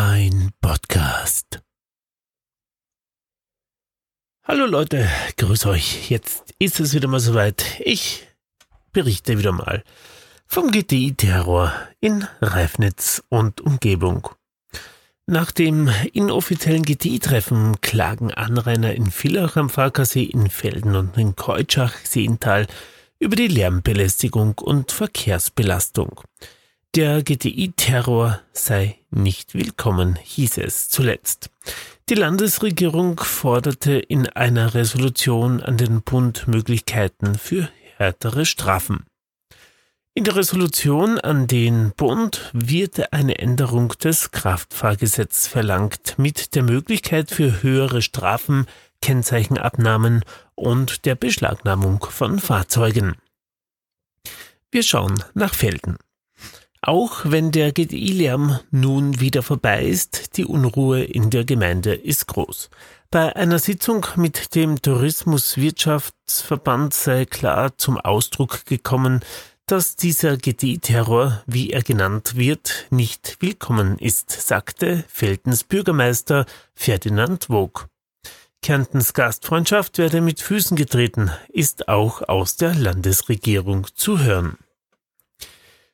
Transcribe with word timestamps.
Dein 0.00 0.52
Podcast. 0.60 1.60
Hallo 4.44 4.64
Leute, 4.64 5.08
grüß 5.36 5.66
euch. 5.66 6.08
Jetzt 6.08 6.54
ist 6.60 6.78
es 6.78 6.94
wieder 6.94 7.08
mal 7.08 7.18
soweit. 7.18 7.80
Ich 7.80 8.28
berichte 8.92 9.38
wieder 9.38 9.50
mal 9.50 9.82
vom 10.46 10.70
GTI-Terror 10.70 11.72
in 11.98 12.24
Reifnitz 12.40 13.24
und 13.28 13.60
Umgebung. 13.60 14.28
Nach 15.26 15.50
dem 15.50 15.90
inoffiziellen 16.12 16.84
GTI-Treffen 16.84 17.80
klagen 17.80 18.32
Anrainer 18.32 18.94
in 18.94 19.10
Villach 19.10 19.56
am 19.56 19.68
Farkasee, 19.68 20.22
in 20.22 20.48
Felden 20.48 20.94
und 20.94 21.18
in 21.18 21.34
Keutschach-Seental 21.34 22.68
über 23.18 23.34
die 23.34 23.48
Lärmbelästigung 23.48 24.58
und 24.58 24.92
Verkehrsbelastung. 24.92 26.20
Der 26.94 27.22
GTI-Terror 27.22 28.40
sei 28.52 28.98
nicht 29.10 29.52
willkommen, 29.52 30.16
hieß 30.16 30.56
es 30.58 30.88
zuletzt. 30.88 31.50
Die 32.08 32.14
Landesregierung 32.14 33.20
forderte 33.20 33.92
in 33.98 34.26
einer 34.26 34.72
Resolution 34.72 35.62
an 35.62 35.76
den 35.76 36.00
Bund 36.00 36.48
Möglichkeiten 36.48 37.36
für 37.36 37.68
härtere 37.98 38.46
Strafen. 38.46 39.04
In 40.14 40.24
der 40.24 40.36
Resolution 40.36 41.18
an 41.18 41.46
den 41.46 41.92
Bund 41.94 42.50
wird 42.54 43.12
eine 43.12 43.38
Änderung 43.38 43.90
des 44.02 44.30
Kraftfahrgesetzes 44.30 45.46
verlangt 45.46 46.14
mit 46.18 46.54
der 46.54 46.62
Möglichkeit 46.62 47.30
für 47.30 47.62
höhere 47.62 48.00
Strafen, 48.00 48.66
Kennzeichenabnahmen 49.02 50.24
und 50.54 51.04
der 51.04 51.16
Beschlagnahmung 51.16 52.00
von 52.08 52.38
Fahrzeugen. 52.38 53.16
Wir 54.70 54.82
schauen 54.82 55.22
nach 55.34 55.54
Felden. 55.54 55.98
Auch 56.80 57.22
wenn 57.24 57.50
der 57.50 57.72
GDI-Lärm 57.72 58.60
nun 58.70 59.18
wieder 59.20 59.42
vorbei 59.42 59.84
ist, 59.84 60.36
die 60.36 60.44
Unruhe 60.44 61.02
in 61.02 61.30
der 61.30 61.44
Gemeinde 61.44 61.92
ist 61.94 62.28
groß. 62.28 62.70
Bei 63.10 63.34
einer 63.34 63.58
Sitzung 63.58 64.06
mit 64.16 64.54
dem 64.54 64.80
Tourismuswirtschaftsverband 64.80 66.94
sei 66.94 67.24
klar 67.24 67.76
zum 67.78 67.98
Ausdruck 67.98 68.64
gekommen, 68.66 69.24
dass 69.66 69.96
dieser 69.96 70.36
GDI-Terror, 70.36 71.42
wie 71.46 71.70
er 71.70 71.82
genannt 71.82 72.36
wird, 72.36 72.86
nicht 72.90 73.38
willkommen 73.40 73.98
ist, 73.98 74.30
sagte 74.30 75.02
Feldens 75.08 75.64
Bürgermeister 75.64 76.46
Ferdinand 76.74 77.50
Wog. 77.50 77.88
Kärntens 78.62 79.14
Gastfreundschaft 79.14 79.98
werde 79.98 80.20
mit 80.20 80.40
Füßen 80.40 80.76
getreten, 80.76 81.32
ist 81.48 81.88
auch 81.88 82.28
aus 82.28 82.54
der 82.56 82.74
Landesregierung 82.74 83.88
zu 83.94 84.20
hören. 84.20 84.58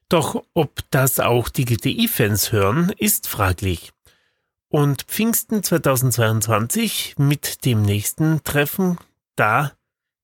Doch 0.09 0.45
ob 0.55 0.81
das 0.91 1.21
auch 1.21 1.49
die 1.49 1.65
GTI-Fans 1.65 2.53
hören, 2.53 2.93
ist 2.99 3.27
fraglich. 3.27 3.93
Und 4.69 5.03
Pfingsten 5.03 5.63
2022 5.63 7.15
mit 7.17 7.65
dem 7.65 7.83
nächsten 7.83 8.43
Treffen, 8.43 8.99
da 9.37 9.73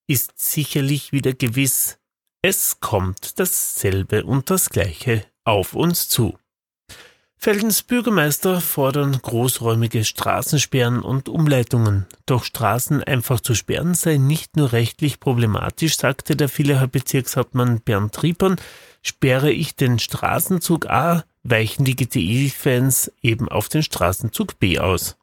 ist 0.06 0.32
sicherlich 0.36 1.12
wieder 1.12 1.34
gewiss, 1.34 1.98
es 2.42 2.80
kommt 2.80 3.38
dasselbe 3.38 4.24
und 4.24 4.50
das 4.50 4.70
gleiche 4.70 5.24
auf 5.44 5.74
uns 5.74 6.08
zu. 6.08 6.39
Feldens 7.42 7.82
Bürgermeister 7.82 8.60
fordern 8.60 9.12
großräumige 9.12 10.04
Straßensperren 10.04 11.00
und 11.00 11.30
Umleitungen. 11.30 12.04
Doch 12.26 12.44
Straßen 12.44 13.02
einfach 13.02 13.40
zu 13.40 13.54
sperren 13.54 13.94
sei 13.94 14.18
nicht 14.18 14.56
nur 14.56 14.72
rechtlich 14.72 15.20
problematisch, 15.20 15.96
sagte 15.96 16.36
der 16.36 16.50
Villacher 16.50 16.86
Bezirkshauptmann 16.86 17.80
Bernd 17.80 18.22
Riepern. 18.22 18.56
Sperre 19.00 19.50
ich 19.50 19.74
den 19.74 19.98
Straßenzug 19.98 20.90
A, 20.90 21.24
weichen 21.42 21.86
die 21.86 21.96
GTI-Fans 21.96 23.10
eben 23.22 23.48
auf 23.48 23.70
den 23.70 23.82
Straßenzug 23.82 24.58
B 24.58 24.78
aus. 24.78 25.16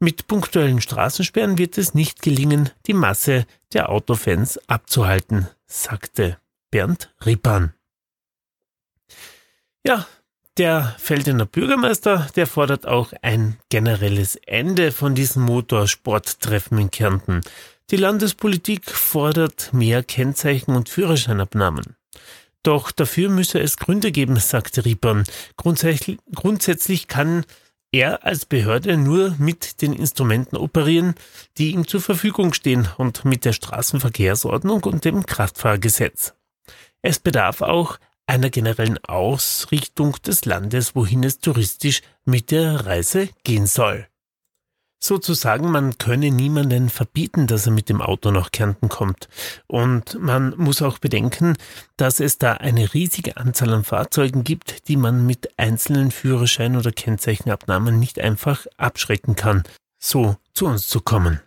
Mit 0.00 0.28
punktuellen 0.28 0.80
Straßensperren 0.80 1.58
wird 1.58 1.76
es 1.76 1.92
nicht 1.92 2.22
gelingen, 2.22 2.70
die 2.86 2.94
Masse 2.94 3.44
der 3.74 3.90
Autofans 3.90 4.58
abzuhalten, 4.70 5.48
sagte 5.66 6.38
Bernd 6.70 7.14
Rippern. 7.26 7.74
Ja, 9.86 10.06
der 10.58 10.94
Feldener 10.98 11.46
Bürgermeister, 11.46 12.28
der 12.36 12.46
fordert 12.46 12.86
auch 12.86 13.12
ein 13.22 13.58
generelles 13.70 14.36
Ende 14.36 14.92
von 14.92 15.14
diesen 15.14 15.42
Motorsporttreffen 15.42 16.78
in 16.78 16.90
Kärnten. 16.90 17.40
Die 17.90 17.96
Landespolitik 17.96 18.90
fordert 18.90 19.72
mehr 19.72 20.02
Kennzeichen 20.02 20.74
und 20.74 20.88
Führerscheinabnahmen. 20.88 21.96
Doch 22.62 22.92
dafür 22.92 23.28
müsse 23.28 23.60
es 23.60 23.76
Gründe 23.76 24.12
geben, 24.12 24.36
sagte 24.36 24.84
Riepern. 24.84 25.24
Grundsätzlich, 25.56 26.18
grundsätzlich 26.34 27.08
kann 27.08 27.44
er 27.90 28.24
als 28.24 28.46
Behörde 28.46 28.96
nur 28.96 29.34
mit 29.38 29.82
den 29.82 29.92
Instrumenten 29.92 30.56
operieren, 30.56 31.14
die 31.58 31.72
ihm 31.72 31.86
zur 31.86 32.00
Verfügung 32.00 32.52
stehen 32.54 32.88
und 32.96 33.24
mit 33.24 33.44
der 33.44 33.52
Straßenverkehrsordnung 33.52 34.84
und 34.84 35.04
dem 35.04 35.26
Kraftfahrgesetz. 35.26 36.34
Es 37.02 37.18
bedarf 37.18 37.62
auch 37.62 37.98
einer 38.26 38.50
generellen 38.50 38.98
Ausrichtung 39.04 40.16
des 40.24 40.44
Landes, 40.44 40.94
wohin 40.94 41.24
es 41.24 41.38
touristisch 41.40 42.02
mit 42.24 42.50
der 42.50 42.86
Reise 42.86 43.28
gehen 43.44 43.66
soll. 43.66 44.06
Sozusagen, 45.04 45.72
man 45.72 45.98
könne 45.98 46.30
niemanden 46.30 46.88
verbieten, 46.88 47.48
dass 47.48 47.66
er 47.66 47.72
mit 47.72 47.88
dem 47.88 48.00
Auto 48.00 48.30
nach 48.30 48.52
Kärnten 48.52 48.88
kommt. 48.88 49.28
Und 49.66 50.16
man 50.20 50.54
muss 50.56 50.80
auch 50.80 50.98
bedenken, 50.98 51.56
dass 51.96 52.20
es 52.20 52.38
da 52.38 52.52
eine 52.52 52.94
riesige 52.94 53.36
Anzahl 53.36 53.74
an 53.74 53.82
Fahrzeugen 53.82 54.44
gibt, 54.44 54.86
die 54.86 54.96
man 54.96 55.26
mit 55.26 55.58
einzelnen 55.58 56.12
Führerschein- 56.12 56.76
oder 56.76 56.92
Kennzeichenabnahmen 56.92 57.98
nicht 57.98 58.20
einfach 58.20 58.66
abschrecken 58.76 59.34
kann, 59.34 59.64
so 59.98 60.36
zu 60.54 60.66
uns 60.66 60.86
zu 60.86 61.00
kommen. 61.00 61.40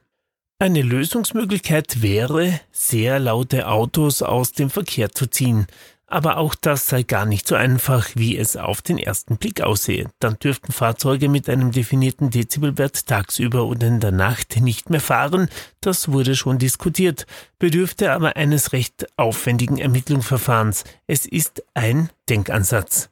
Eine 0.59 0.81
Lösungsmöglichkeit 0.81 2.01
wäre, 2.01 2.59
sehr 2.71 3.19
laute 3.19 3.69
Autos 3.69 4.21
aus 4.21 4.51
dem 4.51 4.69
Verkehr 4.69 5.11
zu 5.11 5.27
ziehen. 5.27 5.67
Aber 6.07 6.37
auch 6.37 6.53
das 6.53 6.87
sei 6.87 7.01
gar 7.01 7.25
nicht 7.25 7.47
so 7.47 7.55
einfach, 7.55 8.09
wie 8.13 8.37
es 8.37 8.57
auf 8.57 8.83
den 8.83 8.99
ersten 8.99 9.37
Blick 9.37 9.61
aussehe. 9.61 10.07
Dann 10.19 10.37
dürften 10.37 10.71
Fahrzeuge 10.71 11.29
mit 11.29 11.49
einem 11.49 11.71
definierten 11.71 12.29
Dezibelwert 12.29 13.07
tagsüber 13.07 13.65
und 13.65 13.81
in 13.81 13.99
der 13.99 14.11
Nacht 14.11 14.61
nicht 14.61 14.91
mehr 14.91 15.01
fahren. 15.01 15.49
Das 15.81 16.11
wurde 16.11 16.35
schon 16.35 16.59
diskutiert, 16.59 17.25
bedürfte 17.57 18.11
aber 18.11 18.35
eines 18.35 18.71
recht 18.71 19.07
aufwendigen 19.17 19.79
Ermittlungsverfahrens. 19.79 20.83
Es 21.07 21.25
ist 21.25 21.63
ein 21.73 22.09
Denkansatz. 22.29 23.09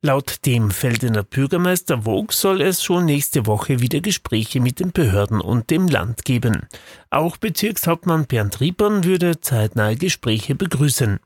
Laut 0.00 0.46
dem 0.46 0.70
Feldener 0.70 1.24
Bürgermeister 1.24 2.02
Vogt 2.02 2.32
soll 2.32 2.62
es 2.62 2.84
schon 2.84 3.04
nächste 3.04 3.46
Woche 3.46 3.80
wieder 3.80 4.00
Gespräche 4.00 4.60
mit 4.60 4.78
den 4.78 4.92
Behörden 4.92 5.40
und 5.40 5.70
dem 5.70 5.88
Land 5.88 6.24
geben. 6.24 6.68
Auch 7.10 7.36
Bezirkshauptmann 7.36 8.26
Bernd 8.26 8.60
Riepern 8.60 9.02
würde 9.02 9.40
zeitnahe 9.40 9.96
Gespräche 9.96 10.54
begrüßen 10.54 11.18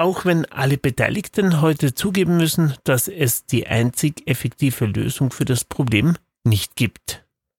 auch 0.00 0.24
wenn 0.24 0.46
alle 0.46 0.78
Beteiligten 0.78 1.60
heute 1.60 1.94
zugeben 1.94 2.38
müssen, 2.38 2.74
dass 2.84 3.06
es 3.06 3.44
die 3.44 3.66
einzig 3.66 4.22
effektive 4.26 4.86
Lösung 4.86 5.30
für 5.30 5.44
das 5.44 5.64
Problem 5.64 6.16
nicht 6.42 6.74
gibt. 6.74 7.24